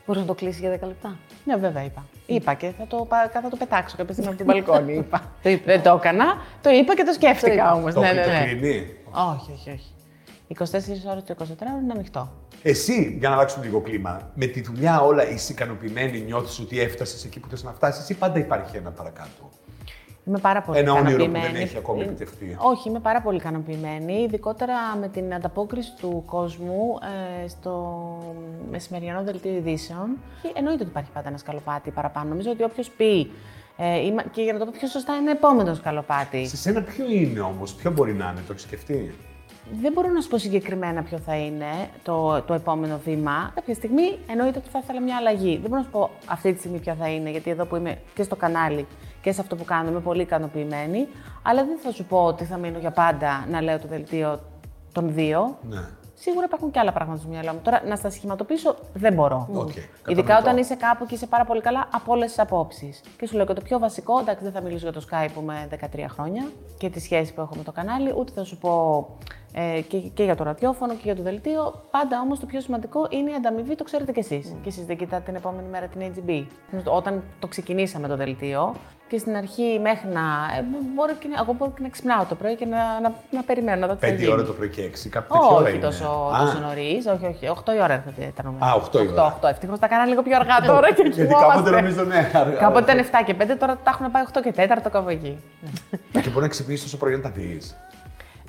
Μπορείς 0.07 0.21
να 0.23 0.27
το 0.29 0.35
κλείσεις 0.35 0.61
για 0.61 0.71
10 0.71 0.87
λεπτά; 0.87 1.17
Ναι, 1.45 1.57
βέβαια 1.57 1.85
είπα. 1.85 2.05
Είπα 2.27 2.55
και 2.55 2.73
θα 2.79 2.87
το, 2.87 2.97
πα- 3.09 3.31
θα 3.33 3.49
το 3.49 3.57
πετάξω 3.57 3.97
κάποια 3.97 4.13
στιγμή 4.15 4.31
από 4.31 4.43
την 4.43 4.47
μπαλκόνη. 4.53 4.95
Είπα. 4.95 5.33
δεν 5.65 5.83
το 5.83 5.95
έκανα. 5.95 6.25
Το 6.63 6.71
είπα 6.71 6.95
και 6.95 7.03
το 7.03 7.13
σκέφτηκα 7.13 7.73
όμως. 7.75 7.95
Το, 7.95 8.01
Ναι, 8.01 8.09
το 8.09 8.15
ναι, 8.15 8.39
ναι. 8.39 8.45
κλείνει. 8.45 8.87
Όχι, 9.11 9.53
όχι, 9.53 9.71
όχι. 9.71 9.89
24 10.59 11.11
ώρες 11.11 11.25
το 11.25 11.35
24 11.39 11.43
ώρο 11.43 11.79
είναι 11.83 11.93
ανοιχτό. 11.93 12.33
Εσύ, 12.63 13.17
για 13.19 13.29
να 13.29 13.35
αλλάξουμε 13.35 13.65
λίγο 13.65 13.81
κλίμα, 13.81 14.31
με 14.35 14.47
τη 14.47 14.61
δουλειά 14.61 15.01
όλα 15.01 15.29
είσαι 15.29 15.53
ικανοποιημένη, 15.53 16.21
νιώθεις 16.21 16.59
ότι 16.59 16.81
έφτασες 16.81 17.25
εκεί 17.25 17.41
που 17.41 17.49
θες 17.49 17.63
να 17.63 17.73
φτάσεις, 17.73 18.09
ή 18.09 18.15
πάντα 18.15 18.39
υπάρχει 18.39 18.77
ένα 18.77 18.91
παρακάτω; 18.91 19.49
Είμαι 20.27 20.39
πάρα 20.39 20.63
πολύ 20.63 20.79
Ένα 20.79 20.93
όνειρο 20.93 21.05
που 21.05 21.11
ικανοποιημένη. 21.15 21.53
δεν 21.53 21.63
έχει 21.63 21.77
ακόμη 21.77 22.01
Ε, 22.01 22.05
επιτευχθεί. 22.05 22.57
Όχι, 22.59 22.89
είμαι 22.89 23.01
πάρα 23.01 23.21
πολύ 23.23 23.37
ικανοποιημένη, 23.37 24.13
ειδικότερα 24.23 24.75
με 25.01 25.09
την 25.09 25.35
ανταπόκριση 25.35 25.93
του 26.01 26.23
κόσμου 26.27 26.99
ε, 27.45 27.49
στο 27.49 27.99
μεσημεριανό 28.71 29.23
δελτίο 29.23 29.53
ειδήσεων. 29.53 30.09
Και 30.43 30.51
εννοείται 30.55 30.81
ότι 30.83 30.91
υπάρχει 30.91 31.11
πάντα 31.11 31.29
ένα 31.29 31.39
σκαλοπάτι 31.39 31.91
παραπάνω. 31.91 32.29
Νομίζω 32.29 32.51
ότι 32.51 32.63
όποιος 32.63 32.91
πει. 32.91 33.31
Ε, 33.77 33.99
είμαι- 34.05 34.25
και 34.31 34.43
για 34.43 34.53
να 34.53 34.59
το 34.59 34.65
πω 34.65 34.71
πιο 34.79 34.89
σωστά, 34.89 35.15
είναι 35.17 35.31
επόμενο 35.31 35.75
σκαλοπάτι. 35.75 36.47
Σε 36.47 36.57
σένα 36.57 36.83
ποιο 36.83 37.05
είναι 37.11 37.41
όμως, 37.41 37.75
ποιο 37.75 37.91
μπορεί 37.91 38.13
να 38.13 38.25
είναι, 38.31 38.41
το 38.47 38.53
έχεις 38.53 38.63
σκεφτεί; 38.63 39.15
Δεν 39.73 39.93
μπορώ 39.93 40.09
να 40.09 40.21
σου 40.21 40.29
πω 40.29 40.39
συγκεκριμένα 40.39 41.03
ποιο 41.03 41.19
θα 41.19 41.37
είναι 41.37 41.89
το, 42.03 42.43
το 42.43 42.55
επόμενο 42.55 42.99
βήμα. 43.05 43.51
Κάποια 43.55 43.75
στιγμή 43.75 44.19
εννοείται 44.27 44.59
ότι 44.59 44.69
θα 44.69 44.79
ήθελα 44.83 45.01
μια 45.01 45.17
αλλαγή. 45.17 45.59
Δεν 45.59 45.71
μπορώ 45.71 45.77
να 45.77 45.83
σου 45.83 45.91
πω 45.91 46.11
αυτή 46.27 46.53
τη 46.53 46.59
στιγμή 46.59 46.79
ποια 46.79 46.95
θα 46.95 47.09
είναι, 47.09 47.31
γιατί 47.31 47.51
εδώ 47.51 47.65
που 47.65 47.77
είμαι 47.77 47.99
και 48.15 48.23
στο 48.23 48.37
κανάλι 48.37 48.87
και 49.23 49.33
σε 49.33 49.41
αυτό 49.41 49.57
που 49.57 49.65
κάνω 49.65 49.91
είμαι 49.91 50.01
πολύ 50.01 50.23
ικανοποιημένη. 50.23 51.09
Αλλά 51.43 51.65
δεν 51.65 51.79
θα 51.79 51.91
σου 51.93 52.05
πω 52.05 52.25
ότι 52.25 52.45
θα 52.45 52.57
μείνω 52.57 52.79
για 52.79 52.91
πάντα 52.91 53.47
να 53.51 53.61
λέω 53.61 53.79
το 53.79 53.89
δελτίο 53.89 54.41
των 54.93 55.13
δύο. 55.15 55.59
Ναι. 55.69 55.89
Σίγουρα 56.15 56.45
υπάρχουν 56.45 56.71
και 56.71 56.79
άλλα 56.79 56.93
πράγματα 56.93 57.19
στο 57.21 57.29
μυαλό 57.29 57.53
μου. 57.53 57.61
Τώρα 57.63 57.83
να 57.87 57.97
στα 57.97 58.11
σχηματοποιήσω 58.11 58.77
δεν 58.95 59.15
μπορώ. 59.15 59.49
Οκ, 59.53 59.69
Ειδικά 59.69 59.87
κατανοητό. 60.07 60.39
όταν 60.49 60.57
είσαι 60.57 60.75
κάπου 60.75 61.07
και 61.07 61.15
είσαι 61.15 61.27
πάρα 61.27 61.45
πολύ 61.45 61.61
καλά 61.61 61.89
από 61.93 62.13
όλες 62.13 62.29
τις 62.29 62.39
απόψεις. 62.39 63.01
Και 63.19 63.27
σου 63.27 63.37
λέω 63.37 63.47
και 63.47 63.53
το 63.53 63.61
πιο 63.61 63.79
βασικό, 63.79 64.19
εντάξει, 64.19 64.45
δεν 64.45 64.53
θα 64.53 64.61
μιλήσω 64.61 64.91
για 64.91 65.01
το 65.01 65.07
ΣΚΑΪ 65.11 65.29
που 65.35 65.41
είμαι 65.41 65.69
13 65.95 66.05
χρόνια 66.09 66.51
και 66.79 66.91
τη 66.91 67.01
σχέση 67.01 67.35
που 67.35 67.41
έχω 67.41 67.55
με 67.57 67.63
το 67.63 67.73
κανάλι, 67.73 68.15
ούτε 68.17 68.33
θα 68.35 68.45
σου 68.45 68.59
πω 68.59 69.07
ε, 69.57 69.81
και, 69.81 69.99
και 69.99 70.25
για 70.25 70.35
το 70.37 70.45
ραδιόφωνο 70.45 70.93
και 70.95 71.01
για 71.03 71.17
το 71.17 71.23
δελτίο. 71.23 71.83
Πάντα 71.91 72.21
όμως 72.21 72.41
το 72.41 72.47
πιο 72.47 72.61
σημαντικό 72.61 73.07
είναι 73.11 73.31
η 73.31 73.35
ανταμοιβή, 73.35 73.75
το 73.75 73.85
ξέρετε 73.85 74.13
κι 74.13 74.19
εσείς. 74.19 74.55
Και 74.63 74.69
εσείς 74.69 74.85
δεν 74.85 74.97
κοιτάτε 74.97 75.23
την 75.25 75.35
επόμενη 75.35 75.69
μέρα 75.69 75.87
την 75.87 76.01
AGB. 76.15 76.45
Όταν 76.85 77.23
το 77.39 77.47
ξεκινήσαμε 77.47 78.09
το 78.09 78.17
δελτίο, 78.17 78.75
και 79.09 79.19
στην 79.19 79.37
αρχή 79.37 79.79
μέχρι 79.83 80.09
να. 80.09 80.21
Ε, 80.59 80.65
μπορώ 80.95 81.13
και, 81.21 81.29
να- 81.29 81.41
εγώ 81.43 81.53
μπορώ 81.53 81.71
και 81.77 81.83
να 81.83 81.89
ξυπνάω 81.89 82.25
το 82.25 82.35
πρωί 82.35 82.55
και 82.57 82.65
να, 82.67 83.01
να, 83.01 83.13
να 83.31 83.43
περιμένω 83.43 83.81
να 83.81 83.87
δω 83.87 83.93
τι 83.95 84.01
θα 84.01 84.07
Πέντε 84.07 84.19
γίνει. 84.21 84.33
ώρα 84.33 84.45
το 84.45 84.53
πρωί 84.53 84.69
και 84.69 84.83
έξι, 84.83 85.09
κάπου 85.09 85.33
τέτοια 85.33 85.49
ώρα 85.49 85.65
Όχι 85.65 85.73
είναι. 85.77 85.85
τόσο, 85.85 86.05
Α, 86.35 86.39
τόσο 86.45 86.59
νωρίς, 86.59 87.07
όχι, 87.07 87.27
όχι. 87.27 87.45
8 87.65 87.75
η 87.77 87.81
ώρα 87.83 87.93
έρχεται 87.93 88.33
τα 88.37 88.43
νούμερα. 88.43 88.67
Α, 88.67 88.75
οκτώ 88.75 89.03
η 89.03 89.09
ώρα. 89.09 89.39
8, 89.41 89.47
8. 89.47 89.49
Ευτυχώς 89.51 89.79
τα 89.79 89.87
έκανα 89.87 90.05
λίγο 90.07 90.23
πιο 90.23 90.37
αργά 90.37 90.57
τώρα 90.67 90.93
και 90.93 91.03
Γιατί 91.03 91.11
κοιμόμαστε. 91.27 91.53
κάποτε 91.55 91.71
νομίζω 91.71 92.05
ναι. 92.05 92.31
αργά. 92.35 92.57
Κάποτε 92.59 92.93
ήταν 92.93 93.05
7 93.05 93.25
και 93.27 93.35
5, 93.41 93.57
τώρα 93.59 93.77
τα 93.85 93.91
έχουν 93.95 94.11
πάει 94.11 94.25
8 94.33 94.41
και 94.43 94.53
4 94.57 94.91
κάπου 94.91 95.09
εκεί. 95.09 95.37
Και 96.13 96.29
μπορεί 96.31 96.41
να 96.41 96.49
ξυπνήσεις 96.49 96.83
τόσο 96.85 96.97
πρωί 96.97 97.13
να 97.17 97.21
τα 97.21 97.31
δεις. 97.31 97.77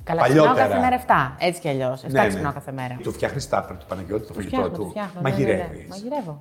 Καλά, 0.06 0.22
ξυπνάω 0.22 0.46
Παλιότερα. 0.46 0.68
κάθε 0.68 0.80
μέρα 0.90 1.36
7. 1.40 1.46
Έτσι 1.48 1.60
κι 1.62 1.70
αλλιώς. 1.70 2.04
7 2.04 2.28
ξυπνάω 2.28 2.54
κάθε 2.54 2.72
μέρα. 2.72 2.98
Το 3.04 3.12
φτιάχνεις 3.12 3.50
τάπερ 3.50 3.78
του 3.78 3.86
Παναγιώτη, 3.90 4.22
το 4.22 4.28
Το 4.28 4.34
φαγητό 4.34 4.56
φτιάχνω, 4.56 4.78
το 4.78 4.84
του. 4.84 4.90
φτιάχνω. 4.90 5.22
ναι, 5.22 5.30
ναι, 5.30 5.36
ναι. 5.36 5.46
Μαγειρεύεις. 5.46 5.88
Μαγειρεύω. 5.90 6.40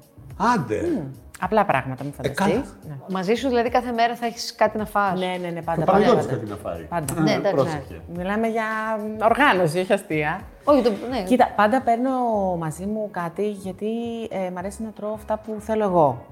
Άντε. 0.55 1.03
Απλά 1.41 1.65
πράγματα, 1.65 2.05
μην 2.05 2.13
καλά. 2.13 2.35
φανταστείς. 2.51 2.77
Ναι. 2.89 2.95
Μαζί 3.09 3.35
σου 3.35 3.49
δηλαδή 3.49 3.69
κάθε 3.71 3.93
μέρα 3.93 4.15
θα 4.15 4.27
έχεις 4.27 4.55
κάτι 4.55 4.79
να 4.79 4.85
φας. 4.85 5.19
Ναι, 5.19 5.27
ναι, 5.41 5.49
ναι, 5.49 5.59
Το 5.59 5.63
πάντα. 5.65 5.85
Παναγιώτη 5.85 6.17
πάντα, 6.17 6.29
κάτι 6.35 6.47
να 6.51 6.57
φάει. 6.57 6.83
Πάντα. 6.83 7.21
Ναι, 7.21 7.33
εντάξει. 7.33 7.55
Πρόσεχε. 7.55 8.01
Μιλάμε 8.17 8.47
για 8.47 8.65
οργάνωση, 9.23 9.79
όχι 9.79 9.93
αστεία. 9.93 10.41
Όχι, 10.65 10.83
το, 10.83 10.91
ναι. 11.11 11.23
Κοίτα, 11.23 11.53
πάντα 11.57 11.81
παίρνω 11.83 12.11
μαζί 12.59 12.87
μου 12.87 13.09
κάτι 13.11 13.49
γιατί 13.51 13.87
ε, 14.31 14.51
μ' 14.51 14.59
αρέσει 14.59 14.83
να 14.83 14.91
τρώω 14.91 15.13
αυτά 15.13 15.37
που 15.39 15.57
θέλω 15.61 15.85
εγώ. 15.85 16.25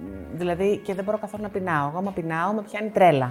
Μ, 0.00 0.36
Δηλαδή 0.38 0.76
και 0.84 0.94
δεν 0.94 1.04
μπορώ 1.04 1.18
καθόλου 1.18 1.42
να 1.42 1.48
πεινάω. 1.48 1.88
Εγώ, 1.88 1.98
άμα 1.98 2.10
πεινάω, 2.10 2.52
με 2.52 2.62
πιάνει 2.62 2.88
τρέλα. 2.88 3.30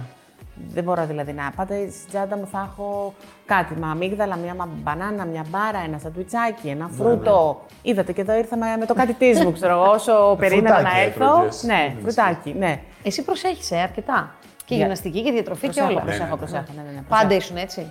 Δεν 0.68 0.84
μπορώ 0.84 1.06
δηλαδή 1.06 1.32
να. 1.32 1.50
Πάντα 1.56 1.74
στην 1.74 2.08
τσάντα 2.08 2.36
μου 2.36 2.46
θα 2.52 2.70
έχω 2.72 3.14
κάτι. 3.46 3.74
Μα 3.74 3.90
αμύγδαλα, 3.90 4.36
μια 4.36 4.54
μα- 4.54 4.68
μπανάνα, 4.82 5.24
μια 5.24 5.44
μπάρα, 5.48 5.78
ένα 5.84 5.98
σαντουιτσάκι, 5.98 6.68
ένα 6.68 6.88
φρούτο. 6.98 7.60
Είδατε 7.82 8.12
και 8.12 8.20
εδώ 8.20 8.34
ήρθαμε 8.36 8.66
με 8.78 8.86
το 8.86 8.94
κάτι 8.94 9.12
τη 9.14 9.32
μου, 9.44 9.52
ξέρω 9.52 9.72
εγώ, 9.72 9.90
όσο 9.90 10.12
περίμενα 10.40 10.82
να 10.82 10.88
Φρουτάκι 10.88 11.04
έρθω. 11.06 11.24
έτρωγες. 11.24 11.62
Ναι, 11.62 11.92
Δεν 11.94 12.02
φρουτάκι, 12.02 12.54
ναι. 12.58 12.80
Εσύ 13.02 13.22
προσέχεις 13.24 13.70
ε, 13.70 13.78
αρκετά. 13.80 14.30
Και 14.64 14.74
Για- 14.74 14.76
γυμναστική 14.76 15.22
και 15.22 15.30
διατροφή 15.32 15.60
Προσέχω, 15.64 15.86
και 15.86 15.92
όλα. 15.92 16.02
προσέχω, 16.02 16.30
ναι, 16.30 16.36
προσέχω. 16.36 16.64
Ναι, 16.76 16.82
ναι, 16.82 16.90
ναι, 16.94 17.02
Πάντα 17.08 17.26
προσέχω. 17.26 17.40
ήσουν 17.42 17.56
έτσι. 17.56 17.90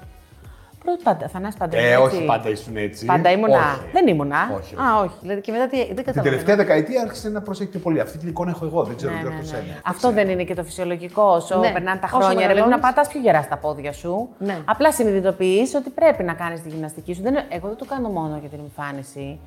Πρώτα, 0.87 1.03
πάντα, 1.03 1.27
Θανάση, 1.27 1.57
πάντα 1.57 1.77
Ε, 1.77 1.87
ήμουν 1.91 2.05
όχι 2.05 2.15
έτσι. 2.15 2.27
πάντα 2.27 2.49
ήσουν 2.49 2.77
έτσι. 2.77 3.05
Πάντα 3.05 3.31
ήμουνα. 3.31 3.57
Όχι. 3.57 3.89
Δεν 3.93 4.07
ήμουνα. 4.07 4.37
Όχι, 4.59 4.75
όχι. 4.75 4.85
Α, 4.87 4.99
όχι. 5.03 5.15
Δηλαδή 5.21 5.41
και 5.41 5.51
μετά 5.51 5.67
τι. 5.67 5.77
Δεν 5.77 5.85
Την 5.87 5.95
καταλαβαίνω. 5.95 6.23
τελευταία 6.29 6.55
δεκαετία 6.55 7.01
άρχισε 7.01 7.29
να 7.29 7.41
προσέχει 7.41 7.69
πιο 7.69 7.79
πολύ. 7.79 7.99
Αυτή 7.99 8.17
την 8.17 8.27
εικόνα 8.27 8.49
έχω 8.49 8.65
εγώ, 8.65 8.83
δεν 8.83 8.95
ξέρω 8.95 9.11
Ναι, 9.13 9.17
τι 9.17 9.23
ναι, 9.23 9.29
από 9.29 9.39
ναι. 9.41 9.47
σένα. 9.47 9.63
Αυτό 9.85 10.11
δεν 10.11 10.29
είναι 10.29 10.43
και 10.43 10.53
το 10.55 10.63
φυσιολογικό. 10.63 11.23
Όσο 11.23 11.59
Ναι. 11.59 11.71
περνάνε 11.71 11.99
τα 11.99 12.07
Όσο 12.13 12.17
χρόνια, 12.17 12.47
ρε 12.47 12.53
παιδί 12.53 12.61
μου, 12.61 12.69
να 12.69 12.75
μεγαλώνεις. 12.75 12.95
πατάς 12.95 13.07
πιο 13.07 13.19
γερά 13.21 13.41
στα 13.41 13.57
πόδια 13.57 13.93
σου. 13.93 14.29
Ναι. 14.37 14.57
Απλά 14.65 14.91
συνειδητοποιείς 14.91 15.73
ότι 15.73 15.89
πρέπει 15.89 16.23
να 16.23 16.33
κάνεις 16.33 16.61
τη 16.61 16.69
γυμναστική 16.69 17.13
σου. 17.13 17.21
Δεν, 17.21 17.31
είναι- 17.33 17.45
εγώ 17.49 17.67
δεν 17.67 17.77
το 17.77 17.85
κάνω 17.85 18.09
μόνο 18.09 18.37
για 18.39 18.49
την 18.49 18.59
εμφάνιση. 18.59 19.39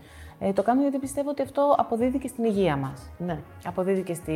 Ε, 0.42 0.52
το 0.52 0.62
κάνω 0.62 0.80
γιατί 0.82 0.99
πιστεύω 0.99 1.30
ότι 1.30 1.42
αυτό 1.42 1.75
αποδίδει 1.78 2.18
και 2.18 2.28
στην 2.28 2.44
υγεία 2.44 2.76
μας. 2.76 3.11
Ναι. 3.18 3.38
Αποδίδει 3.66 4.02
και, 4.02 4.14
στη... 4.14 4.35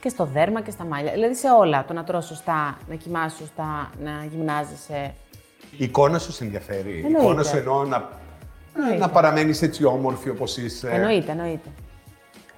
και 0.00 0.08
στο 0.08 0.24
δέρμα 0.24 0.60
και 0.60 0.70
στα 0.70 0.84
μαλλιά. 0.84 1.12
Δηλαδή 1.12 1.34
σε 1.34 1.46
όλα. 1.58 1.84
Το 1.84 1.92
να 1.92 2.04
τρως 2.04 2.24
σωστά, 2.26 2.76
να 2.88 2.94
κοιμάσαι 2.94 3.36
σωστά, 3.36 3.90
να 4.04 4.10
γυμνάζεσαι. 4.30 5.14
Η 5.76 5.84
εικόνα 5.84 6.18
σου 6.18 6.32
σε 6.32 6.44
ενδιαφέρει. 6.44 6.90
Η 6.90 6.96
Εννοείται. 6.96 7.18
εικόνα 7.20 7.42
σου 7.42 7.56
εννοώ 7.56 7.84
να, 7.84 8.08
Εννοείται. 8.76 8.98
να 8.98 9.08
παραμένεις 9.08 9.62
έτσι 9.62 9.84
όμορφη 9.84 10.28
όπως 10.28 10.56
είσαι. 10.56 10.88
Εννοείται, 10.90 11.30
εννοείται. 11.30 11.68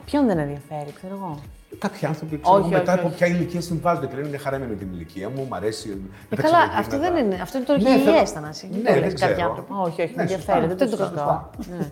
Ποιον 0.05 0.27
δεν 0.27 0.39
ενδιαφέρει, 0.39 0.93
ξέρω 0.95 1.15
εγώ; 1.15 1.39
Κάποιοι 1.79 2.07
άνθρωποι 2.07 2.39
ξέρω, 2.43 2.57
Όχι, 2.59 2.71
μετά 2.71 2.93
όχι, 2.93 3.01
από 3.01 3.09
όχι. 3.09 3.17
ποια 3.17 3.27
ηλικία 3.27 3.61
συμβάζονται 3.61 4.07
και 4.07 4.15
λένε 4.17 4.29
μια 4.29 4.39
χαρά 4.39 4.57
είμαι 4.57 4.67
με 4.67 4.75
την 4.75 4.89
ηλικία 4.93 5.29
μου, 5.29 5.43
μου 5.49 5.55
αρέσει. 5.57 5.89
Ε, 5.91 5.95
δεν 6.29 6.39
καλά, 6.45 6.59
ξέρω 6.59 6.79
αυτό 6.79 6.97
γύρω 6.97 7.07
δεν 7.07 7.13
μετά. 7.25 7.35
είναι. 7.35 7.43
Αυτό 7.43 7.57
είναι 7.59 7.67
το 7.67 7.73
Ναι, 7.77 7.91
υγιέ, 7.91 8.05
θέλω- 8.13 8.27
Θανάση. 8.27 8.67
Ναι, 8.67 8.73
Δεν 8.77 8.85
το 8.85 8.93
δεν 8.93 9.03
λες 9.03 9.21
κάποιοι 9.21 9.35
ξέρω. 9.35 9.49
άνθρωποι. 9.51 9.73
Όχι, 9.73 10.03
όχι, 10.03 10.13
Ναι, 10.17 10.23
με 10.23 10.29
σωστά. 10.29 10.53
ενδιαφέρει. 10.53 10.67
Δεν 10.67 10.77
Δεν 10.77 10.91
το 10.91 10.97
το 10.97 11.03
συζητώ. 11.03 11.19
σωστά. 11.19 11.51
Ναι. 11.79 11.91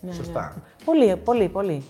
Ναι, 0.00 0.12
Σωστά. 0.12 0.52
ναι. 0.56 0.62
Πολύ, 0.84 1.16
πολύ, 1.16 1.48
πολύ. 1.48 1.82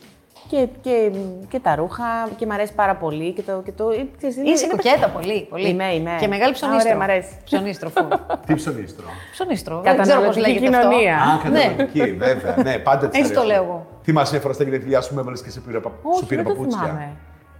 Και, 0.49 0.66
και, 0.81 1.11
και 1.49 1.59
τα 1.61 1.75
ρούχα 1.75 2.05
και 2.37 2.47
μ' 2.47 2.52
αρέσει 2.52 2.73
πάρα 2.75 2.95
πολύ. 2.97 3.33
Και 3.33 3.43
το, 3.43 3.62
και 3.64 3.73
το, 3.73 3.90
ε, 3.90 4.07
ξέρεις, 4.16 4.37
είναι- 4.37 4.49
Είσαι 4.50 4.64
είναι 4.64 4.75
κοκέτα 4.75 5.09
πολύ. 5.09 5.47
πολύ. 5.50 5.69
Είμαι, 5.69 5.95
είμαι. 5.95 6.16
Και 6.21 6.28
μεγάλη 6.28 6.50
Α, 6.50 6.55
ψωνίστρο. 6.55 6.88
ωραία, 6.90 6.97
μ' 7.07 7.11
αρέσει. 7.11 7.33
Ψωνίστρο, 7.45 7.88
φου. 7.88 8.09
Τι 8.47 8.55
ψωνίστρο; 8.55 9.05
ψωνίστρο. 9.33 9.81
Δεν 9.81 10.00
ξέρω 10.00 10.21
πώς 10.21 10.35
Καταναλωτική 10.37 10.40
λέγεται 10.40 10.64
κοινωνία. 10.78 11.16
αυτό. 11.16 11.49
Α, 11.49 11.52
καταναλωτική, 11.52 12.12
βέβαια. 12.12 12.55
Ναι, 12.62 12.78
πάντα 12.78 13.09
της 13.09 13.19
Έτσι 13.21 13.33
το 13.33 13.40
αρέσουν. 13.40 13.57
λέω 13.57 13.64
εγώ. 13.71 13.87
Τι 14.05 14.12
μας 14.12 14.33
έφερα 14.33 14.52
στα 14.52 14.64
γενέθλιά 14.64 15.00
σου, 15.00 15.14
με 15.14 15.21
έβαλε 15.21 15.37
και 15.45 15.50
σε 15.50 15.61
πήρα, 15.61 15.81
πα... 15.81 15.90
Όχι, 16.02 16.19
σου 16.19 16.26
πήρα 16.26 16.43
δεν 16.43 16.50
το 16.52 16.57
παπούτσια. 16.59 16.81
θυμάμαι. 16.83 17.11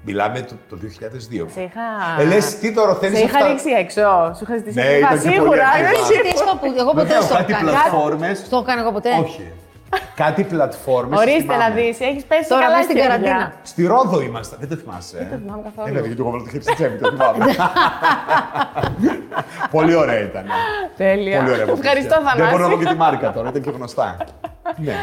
Μιλάμε 0.09 0.41
το, 0.41 0.55
το 0.71 0.77
2002. 0.83 1.47
Σε 1.55 1.61
είχα. 1.61 1.87
Ε, 2.21 2.25
λες, 2.25 2.59
τι 2.59 2.73
τώρα 2.75 2.95
θέλεις 2.95 3.19
Σε 3.19 3.25
είχα 3.25 3.37
αυτά; 3.39 3.49
ρίξει 3.49 3.71
έξω. 3.71 4.01
Σου 4.37 4.43
είχα 4.45 4.57
ζητήσει 4.57 4.79
Ναι, 4.79 4.85
να 4.85 4.91
ήταν 4.97 5.09
πας, 5.11 5.19
και 5.23 5.29
πολύ 5.29 5.35
σίγουρα. 5.35 5.65
ακριβά. 5.69 5.89
ε, 5.89 5.93
Εσύ 6.03 6.13
τι 6.23 6.29
έχεις 6.29 6.43
παππού- 6.51 6.79
Εγώ 6.83 6.91
ποτέ 6.93 7.03
Βέβαια, 7.03 7.19
δεν 7.21 7.29
το 7.29 7.35
έχω 7.35 7.41
κάτι 7.43 7.53
κάνει. 7.53 7.65
πλατφόρμες. 7.71 8.37
Το 8.49 8.57
έχω 8.57 8.65
κάνει 8.69 8.81
εγώ 8.85 8.93
ποτέ. 8.99 9.11
Όχι. 9.25 9.45
Κάτι 10.15 10.43
πλατφόρμες. 10.45 11.19
Ορίστε 11.21 11.57
να 11.57 11.71
δεις, 11.71 12.01
έχεις 12.01 12.25
πέσει 12.25 12.49
Τώρα 12.49 12.63
καλά 12.63 12.77
μες 12.77 12.85
στην 12.85 12.97
χέρια. 12.97 13.11
καραντίνα. 13.11 13.53
Στη 13.63 13.87
Ρόδο 13.87 14.21
ήμασταν. 14.21 14.59
Δεν 14.61 14.69
το 14.69 14.77
θυμάσαι. 14.77 15.17
Δεν 15.19 15.31
το 15.31 15.37
θυμάμαι 15.37 15.63
καθόλου. 15.63 15.89
Έλα, 15.89 16.01
γιατί 16.07 16.21
εγώ 16.21 16.31
βάλω 16.31 16.43
το 16.43 16.51
χέρι 16.51 16.63
στη 16.63 16.75
τσέπη, 16.75 16.99
το 17.03 17.11
θυμάμαι. 17.11 17.45
Πολύ 19.71 19.95
ωραία 19.95 20.21
ήταν. 20.21 20.45
Τέλεια. 20.97 21.39
Πολύ 21.39 21.51
ωραία. 21.53 21.67
Ευχαριστώ, 21.81 22.15
αποψία. 22.15 22.35
Δεν 22.37 22.49
μπορώ 22.51 22.63
να 22.63 22.69
πω 22.69 22.75
Θανάση. 22.75 22.85
και 22.87 22.93
τη 22.93 22.97
μάρκα 22.99 23.33
τώρα, 23.33 23.49
ήταν 23.49 23.63
και 23.63 23.71
γνωστά. 23.71 24.17
ναι. 24.87 24.95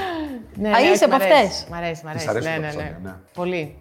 Ναι, 0.56 0.70
Α, 0.70 0.72
ναι, 0.72 0.78
είσαι 0.78 0.92
όχι, 0.92 1.04
από 1.04 1.14
μ' 1.14 1.22
αρέσει. 1.22 1.34
αυτές. 1.34 1.66
Μ' 1.70 1.74
αρέσει, 1.74 2.02
μ' 2.06 2.08
αρέσει. 2.08 2.30
αρέσουν 2.30 2.50
ναι, 2.52 2.56
τα 2.56 2.62
ναι, 2.62 2.68
ψώνια, 2.70 2.98
ναι. 3.04 3.10
ναι. 3.10 3.16
Πολύ. 3.34 3.76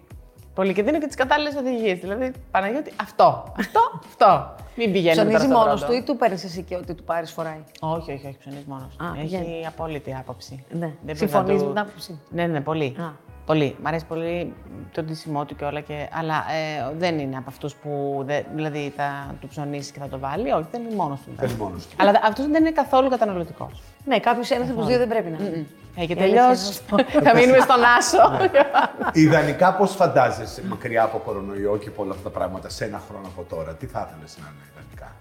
Πολύ. 0.55 0.73
Και 0.73 0.83
δίνω 0.83 0.99
και 0.99 1.07
τις 1.07 1.17
κατάλληλες 1.17 1.55
οδηγίες. 1.57 1.99
Δηλαδή, 1.99 2.33
Παναγιώτη, 2.51 2.93
αυτό, 3.01 3.53
αυτό, 3.59 3.81
αυτό. 4.07 4.55
Μην 4.77 4.93
πηγαίνουμε 4.93 5.23
τώρα 5.23 5.37
Ψωνίζει 5.39 5.53
στο 5.53 5.59
μόνος 5.59 5.81
πρώτο. 5.81 5.93
του 5.93 5.99
ή 5.99 6.03
του 6.05 6.17
παίρνεις 6.17 6.45
εσύ 6.45 6.63
και 6.63 6.77
ό,τι 6.77 6.95
του 6.95 7.05
πάρεις 7.05 7.31
φοράει; 7.33 7.61
Όχι, 7.81 8.13
όχι, 8.13 8.27
όχι, 8.27 8.37
ψωνίζει 8.39 8.65
μόνος 8.67 8.97
του. 8.97 9.05
Α, 9.05 9.09
Έχει 9.15 9.23
πηγαίνει. 9.23 9.67
απόλυτη 9.67 10.15
άποψη. 10.19 10.65
Ναι. 10.71 10.93
Δεν 11.03 11.17
Συμφωνείς 11.17 11.47
μπορεί 11.47 11.59
να 11.59 11.65
με 11.65 11.71
την 11.73 11.79
άποψη; 11.81 12.21
Ναι, 12.31 12.47
ναι, 12.47 12.61
πολύ. 12.61 12.97
Α. 12.99 13.31
Πολύ. 13.47 13.77
Μ' 13.83 13.87
αρέσει 13.87 14.07
πολύ 14.07 14.55
το 14.93 15.03
ντύσιμό 15.03 15.45
του 15.45 15.57
και 15.57 15.65
όλα. 15.65 15.81
Και... 15.81 16.09
Αλλά 16.13 16.35
ε, 16.35 16.93
δεν 16.99 17.19
είναι 17.19 17.37
από 17.37 17.45
αυτούς 17.49 17.75
που 17.75 18.23
δεν... 18.27 18.45
δηλαδή, 18.55 18.93
θα 18.97 19.35
του 19.41 19.49
ψωνίσει 19.49 19.93
και 19.93 19.99
θα 19.99 20.09
το 20.09 20.19
βάλει. 20.19 20.53
Όχι, 20.53 20.67
δεν 20.71 20.83
είναι 20.83 20.95
μόνος 20.95 21.21
του. 21.21 21.31
Θέλει 21.37 21.55
μόνος 21.55 21.87
του. 21.87 21.97
Αλλά 21.99 22.21
αυτός 22.25 22.47
δεν 22.47 22.61
είναι 22.61 22.71
καθόλου 22.71 23.09
καταναλωτικός. 23.09 23.83
Ναι, 24.05 24.19
κάποιος 24.19 24.51
ένας 24.51 24.69
από 24.69 24.79
τους 24.79 24.87
δύο 24.87 24.99
δεν 24.99 25.09
πρέπει 25.09 25.31
να 25.31 25.45
είναι. 25.45 25.67
Ε, 25.97 26.07
και 26.07 26.13
Η 26.13 26.23
αλήθεια 26.23 26.43
τελειώ. 26.43 27.05
είναι 27.13 27.23
θα 27.31 27.35
μείνουμε 27.37 27.59
στον 27.59 27.81
Άσο. 27.99 28.49
Ιδανικά, 29.13 29.75
πώς 29.75 29.95
φαντάζεσαι 29.95 30.63
μακριά 30.69 31.03
από 31.03 31.19
κορονοϊό 31.19 31.77
και 31.77 31.89
από 31.89 32.03
όλα 32.03 32.11
αυτά 32.13 32.23
τα 32.31 32.39
πράγματα 32.39 32.69
σε 32.69 32.85
ένα 32.85 33.03
χρόνο 33.09 33.27
από 33.27 33.43
τώρα, 33.57 33.75
τι 33.75 33.87
θα 33.87 34.09
ήθελες 34.11 34.39
να 34.41 34.47
είναι 34.49 34.65
ιδανικά; 34.73 35.13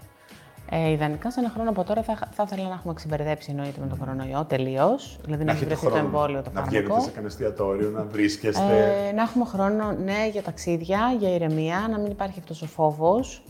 Ε, 0.70 0.90
ιδανικά 0.90 1.30
σε 1.30 1.40
ένα 1.40 1.50
χρόνο 1.54 1.70
από 1.70 1.84
τώρα 1.84 2.02
θα, 2.02 2.18
θα 2.30 2.42
ήθελα 2.46 2.68
να 2.68 2.74
έχουμε 2.74 2.94
ξεμπερδέψει 2.94 3.50
εννοείται 3.50 3.80
με 3.80 3.86
τον 3.86 3.98
κορονοϊό 3.98 4.44
τελείως. 4.48 5.18
Δηλαδή 5.24 5.44
να, 5.44 5.52
έχει 5.52 5.64
έχετε 5.64 5.74
βρεθεί 5.74 5.86
το 5.86 5.90
χρόνο 5.94 6.06
εμβόλιο 6.06 6.42
το 6.42 6.50
Να 6.54 6.62
βγαίνετε 6.62 6.82
φάρμακο. 6.88 7.04
σε 7.04 7.10
κανένα 7.10 7.32
εστιατόριο, 7.32 7.90
να 7.90 8.02
βρίσκεστε. 8.04 8.62
Ε, 9.08 9.12
να 9.12 9.22
έχουμε 9.22 9.44
χρόνο, 9.44 9.92
ναι, 10.04 10.28
για 10.32 10.42
ταξίδια, 10.42 11.14
για 11.18 11.34
ηρεμία, 11.34 11.86
να 11.90 11.98
μην 11.98 12.10
υπάρχει 12.10 12.38
αυτός 12.38 12.62
ο 12.62 12.66
φόβος. 12.66 13.42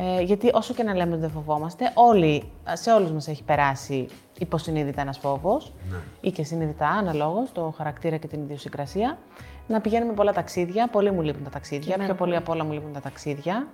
Ε, 0.00 0.20
γιατί 0.22 0.50
όσο 0.52 0.74
και 0.74 0.82
να 0.82 0.94
λέμε 0.94 1.12
ότι 1.12 1.20
δεν 1.20 1.30
φοβόμαστε, 1.30 1.90
όλοι, 1.94 2.42
σε 2.72 2.92
όλους 2.92 3.10
μας 3.10 3.28
έχει 3.28 3.42
περάσει 3.42 4.06
υποσυνείδητα 4.38 5.00
ένας 5.00 5.18
φόβος 5.18 5.72
ή 6.20 6.30
και 6.30 6.42
συνειδητά, 6.44 6.88
αναλόγως, 6.88 7.52
το 7.52 7.74
χαρακτήρα 7.76 8.16
και 8.16 8.26
την 8.26 8.42
ιδιοσυγκρασία. 8.42 9.18
Να 9.66 9.80
πηγαίνουμε 9.80 10.12
πολλά 10.12 10.32
ταξίδια, 10.32 10.88
πολύ 10.88 11.10
μου 11.10 11.22
λείπουν 11.22 11.44
τα 11.44 11.50
ταξίδια, 11.50 11.96
πιο 11.98 12.14
πολύ 12.14 12.36
απ' 12.36 12.48
όλα 12.48 12.64
μου 12.64 12.72
λείπουν 12.72 12.92
τα 12.92 13.00
ταξίδια. 13.00 13.66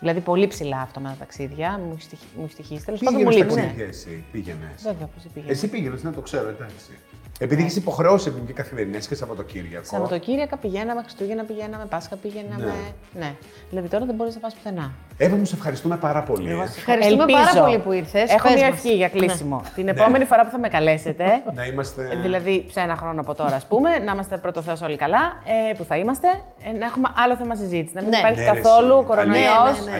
Δηλαδή 0.00 0.20
πολύ 0.20 0.46
ψηλά 0.46 0.80
αυτά 0.80 1.00
με 1.00 1.08
τα 1.08 1.14
ταξίδια, 1.18 1.80
μου 1.84 1.90
έχει 1.92 2.02
στοιχ- 2.02 2.20
μου 2.36 2.42
έχει 2.44 2.52
στοιχήσει. 2.52 2.84
Τέλος 2.84 3.00
πάντων 3.02 3.20
μου 3.22 3.28
Πήγαινε 3.28 3.44
στα 3.50 3.54
λείπουν. 3.54 3.66
ταξίδια 3.68 3.86
εσύ, 3.86 4.24
πήγαινες. 4.32 4.82
Βέβαια, 4.82 5.06
πώς 5.06 5.26
πήγαινε. 5.34 5.52
Εσύ 5.52 5.68
πήγαινες, 5.68 6.02
να 6.02 6.12
το 6.12 6.20
ξέρω, 6.20 6.48
εντάξει. 6.48 6.90
Επειδή 7.38 7.62
έχεις 7.62 7.76
υποχρεώσει 7.76 8.28
επειδή 8.28 8.46
και 8.46 8.52
καθημερινές 8.52 9.06
και 9.08 9.14
Σαββατοκύριακο. 9.14 9.84
Σαββατοκύριακα 9.84 10.56
πηγαίναμε, 10.56 11.00
Χριστούγεννα 11.02 11.42
πηγαίναμε, 11.44 11.84
Πάσχα 11.90 12.16
πηγαίναμε. 12.16 12.74
Ναι. 13.12 13.32
Δηλαδή 13.70 13.88
τώρα 13.88 14.04
δεν 14.04 14.14
μπορείς 14.14 14.34
να 14.34 14.40
πας 14.40 14.54
πουθενά. 14.54 14.92
Εύα, 15.16 15.36
μου 15.36 15.44
σε 15.44 15.54
ευχαριστούμε 15.54 15.96
πάρα 15.96 16.22
πολύ. 16.22 16.50
ε. 16.50 16.62
Ευχαριστούμε 16.62 17.24
πάρα 17.32 17.62
πολύ 17.64 17.78
που 17.78 17.92
ήρθες. 17.92 18.30
Έχω 18.30 18.42
Πες 18.48 18.54
μια 18.56 18.68
μας. 18.70 18.76
ευχή 18.78 18.94
για 18.94 19.08
κλείσιμο. 19.08 19.62
Την 19.74 19.88
επόμενη 19.88 20.24
φορά 20.24 20.44
που 20.44 20.50
θα 20.50 20.58
με 20.58 20.68
καλέσετε, 20.68 21.24
Να 21.54 21.64
είμαστε. 21.66 22.18
δηλαδή 22.22 22.66
σε 22.70 22.80
ένα 22.80 22.96
χρόνο 22.96 23.20
από 23.20 23.34
τώρα, 23.34 23.54
ας 23.56 23.64
πούμε, 23.66 23.98
να 23.98 24.12
είμαστε 24.12 24.36
πρώτο 24.36 24.62
Θεός 24.62 24.80
όλοι 24.82 24.96
καλά, 24.96 25.32
ε, 25.70 25.72
που 25.74 25.84
θα 25.84 25.96
είμαστε, 25.96 26.28
ε, 26.74 26.78
να 26.78 26.86
έχουμε 26.86 27.08
άλλο 27.16 27.36
θέμα 27.36 27.54
συζήτηση. 27.54 27.94
Να 27.94 28.00
μην 28.00 28.10
Ναι. 28.10 28.16
υπάρχει 28.18 28.40
Ναι, 28.40 28.50
ρε, 28.50 28.60
καθόλου 28.60 28.96
εσύ. 28.96 29.06
κορονοϊός. 29.06 29.78